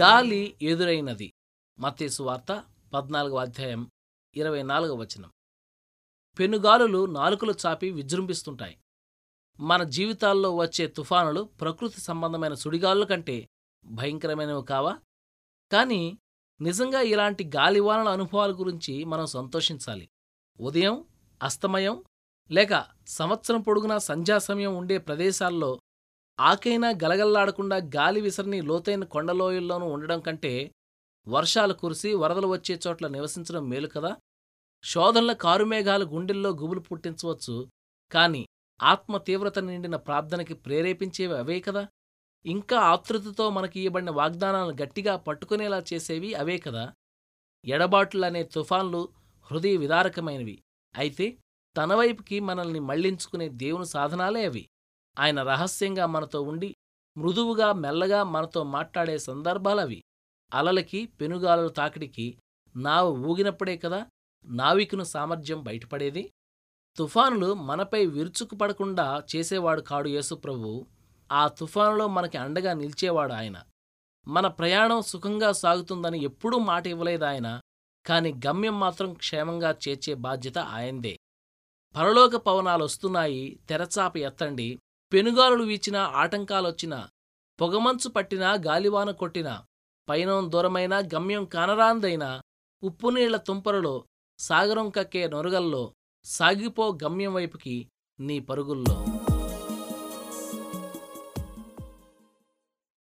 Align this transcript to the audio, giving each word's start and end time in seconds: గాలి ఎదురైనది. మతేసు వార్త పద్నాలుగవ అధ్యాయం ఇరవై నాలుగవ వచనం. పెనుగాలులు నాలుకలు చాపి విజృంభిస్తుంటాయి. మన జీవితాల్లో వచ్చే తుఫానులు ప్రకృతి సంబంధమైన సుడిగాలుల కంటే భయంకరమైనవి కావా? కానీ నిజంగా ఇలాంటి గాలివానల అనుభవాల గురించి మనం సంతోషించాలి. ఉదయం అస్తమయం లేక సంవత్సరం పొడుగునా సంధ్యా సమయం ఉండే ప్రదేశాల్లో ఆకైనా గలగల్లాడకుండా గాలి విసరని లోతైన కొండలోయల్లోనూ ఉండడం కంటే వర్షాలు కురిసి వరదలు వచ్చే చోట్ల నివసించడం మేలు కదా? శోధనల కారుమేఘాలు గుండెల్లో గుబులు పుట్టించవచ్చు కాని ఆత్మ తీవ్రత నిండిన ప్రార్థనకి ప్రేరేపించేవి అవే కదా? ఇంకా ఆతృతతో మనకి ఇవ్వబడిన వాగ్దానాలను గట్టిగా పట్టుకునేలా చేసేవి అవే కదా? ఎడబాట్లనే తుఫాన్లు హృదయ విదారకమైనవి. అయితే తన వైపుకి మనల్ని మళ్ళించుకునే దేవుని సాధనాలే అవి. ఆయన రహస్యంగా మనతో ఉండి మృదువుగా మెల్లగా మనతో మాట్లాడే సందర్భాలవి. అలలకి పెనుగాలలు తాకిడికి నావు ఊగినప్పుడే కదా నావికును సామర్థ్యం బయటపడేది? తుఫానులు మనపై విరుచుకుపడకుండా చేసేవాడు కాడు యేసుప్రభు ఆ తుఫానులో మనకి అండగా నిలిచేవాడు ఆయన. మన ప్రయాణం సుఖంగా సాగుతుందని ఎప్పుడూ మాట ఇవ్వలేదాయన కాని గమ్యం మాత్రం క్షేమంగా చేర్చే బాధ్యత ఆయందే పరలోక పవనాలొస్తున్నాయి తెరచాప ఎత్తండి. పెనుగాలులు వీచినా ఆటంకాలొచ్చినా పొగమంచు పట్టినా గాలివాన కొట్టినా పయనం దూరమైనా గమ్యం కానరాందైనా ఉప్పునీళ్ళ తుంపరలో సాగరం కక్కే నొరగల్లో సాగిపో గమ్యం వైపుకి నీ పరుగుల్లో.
గాలి 0.00 0.56
ఎదురైనది. 0.62 1.32
మతేసు 1.78 2.22
వార్త 2.22 2.64
పద్నాలుగవ 2.94 3.36
అధ్యాయం 3.36 3.90
ఇరవై 4.36 4.62
నాలుగవ 4.62 4.94
వచనం. 4.94 5.30
పెనుగాలులు 6.38 7.06
నాలుకలు 7.06 7.54
చాపి 7.66 7.90
విజృంభిస్తుంటాయి. 7.90 8.78
మన 9.60 9.82
జీవితాల్లో 9.82 10.56
వచ్చే 10.56 10.86
తుఫానులు 10.86 11.42
ప్రకృతి 11.42 12.00
సంబంధమైన 12.00 12.54
సుడిగాలుల 12.54 13.04
కంటే 13.04 13.48
భయంకరమైనవి 13.84 14.64
కావా? 14.64 14.98
కానీ 15.72 16.18
నిజంగా 16.60 17.00
ఇలాంటి 17.00 17.44
గాలివానల 17.44 18.08
అనుభవాల 18.08 18.52
గురించి 18.52 19.04
మనం 19.04 19.26
సంతోషించాలి. 19.26 20.08
ఉదయం 20.60 21.04
అస్తమయం 21.42 22.04
లేక 22.50 22.86
సంవత్సరం 23.06 23.60
పొడుగునా 23.60 23.98
సంధ్యా 23.98 24.38
సమయం 24.38 24.76
ఉండే 24.76 24.98
ప్రదేశాల్లో 24.98 25.80
ఆకైనా 26.38 26.90
గలగల్లాడకుండా 27.02 27.76
గాలి 27.96 28.20
విసరని 28.20 28.60
లోతైన 28.62 29.04
కొండలోయల్లోనూ 29.04 29.86
ఉండడం 29.86 30.20
కంటే 30.20 30.52
వర్షాలు 31.26 31.72
కురిసి 31.72 32.14
వరదలు 32.14 32.46
వచ్చే 32.46 32.80
చోట్ల 32.86 33.06
నివసించడం 33.06 33.68
మేలు 33.68 33.88
కదా? 33.88 34.16
శోధనల 34.84 35.32
కారుమేఘాలు 35.32 36.04
గుండెల్లో 36.04 36.50
గుబులు 36.50 36.80
పుట్టించవచ్చు 36.80 37.70
కాని 38.12 38.42
ఆత్మ 38.80 39.16
తీవ్రత 39.16 39.58
నిండిన 39.58 39.96
ప్రార్థనకి 39.96 40.54
ప్రేరేపించేవి 40.54 41.34
అవే 41.38 41.60
కదా? 41.60 41.88
ఇంకా 42.44 42.78
ఆతృతతో 42.78 43.50
మనకి 43.50 43.80
ఇవ్వబడిన 43.80 44.10
వాగ్దానాలను 44.10 44.76
గట్టిగా 44.82 45.16
పట్టుకునేలా 45.16 45.84
చేసేవి 45.92 46.34
అవే 46.34 46.58
కదా? 46.58 46.84
ఎడబాట్లనే 47.64 48.42
తుఫాన్లు 48.44 49.08
హృదయ 49.50 49.76
విదారకమైనవి. 49.76 50.56
అయితే 50.94 51.26
తన 51.76 51.94
వైపుకి 51.94 52.40
మనల్ని 52.40 52.80
మళ్ళించుకునే 52.80 53.48
దేవుని 53.48 53.86
సాధనాలే 53.86 54.44
అవి. 54.44 54.68
ఆయన 55.18 55.42
రహస్యంగా 55.42 56.06
మనతో 56.06 56.42
ఉండి 56.42 56.76
మృదువుగా 57.16 57.72
మెల్లగా 57.72 58.22
మనతో 58.24 58.62
మాట్లాడే 58.62 59.18
సందర్భాలవి. 59.18 60.04
అలలకి 60.54 61.06
పెనుగాలలు 61.06 61.68
తాకిడికి 61.68 62.38
నావు 62.76 63.16
ఊగినప్పుడే 63.16 63.76
కదా 63.76 64.06
నావికును 64.46 65.04
సామర్థ్యం 65.04 65.62
బయటపడేది? 65.62 66.32
తుఫానులు 66.96 67.54
మనపై 67.54 68.06
విరుచుకుపడకుండా 68.06 69.22
చేసేవాడు 69.36 69.80
కాడు 69.80 70.08
యేసుప్రభు 70.08 70.86
ఆ 71.32 71.48
తుఫానులో 71.48 72.08
మనకి 72.08 72.38
అండగా 72.38 72.72
నిలిచేవాడు 72.72 73.32
ఆయన. 73.32 73.62
మన 74.28 74.46
ప్రయాణం 74.46 75.02
సుఖంగా 75.02 75.52
సాగుతుందని 75.52 76.24
ఎప్పుడూ 76.24 76.58
మాట 76.58 76.86
ఇవ్వలేదాయన 76.86 77.60
కాని 78.06 78.32
గమ్యం 78.46 78.80
మాత్రం 78.80 79.14
క్షేమంగా 79.14 79.70
చేర్చే 79.70 80.14
బాధ్యత 80.14 80.58
ఆయందే 80.58 81.18
పరలోక 81.96 82.36
పవనాలొస్తున్నాయి 82.36 83.58
తెరచాప 83.68 84.16
ఎత్తండి. 84.16 84.78
పెనుగాలులు 85.12 85.64
వీచినా 85.64 86.00
ఆటంకాలొచ్చినా 86.14 87.08
పొగమంచు 87.58 88.08
పట్టినా 88.08 88.52
గాలివాన 88.66 89.10
కొట్టినా 89.10 89.54
పయనం 90.08 90.50
దూరమైనా 90.50 90.98
గమ్యం 91.14 91.44
కానరాందైనా 91.44 92.40
ఉప్పునీళ్ళ 92.82 93.36
తుంపరలో 93.36 94.04
సాగరం 94.38 94.90
కక్కే 94.90 95.28
నొరగల్లో 95.28 95.92
సాగిపో 96.24 96.98
గమ్యం 97.04 97.34
వైపుకి 97.34 97.76
నీ 98.18 98.40
పరుగుల్లో. 98.40 99.15